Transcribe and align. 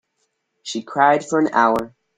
She 0.63 0.81
cried 0.81 1.23
for 1.23 1.37
an 1.39 1.49
hour. 1.53 1.93